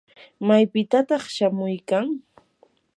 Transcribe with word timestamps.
¿maypitataq 0.47 1.23
shamuykan? 1.35 2.05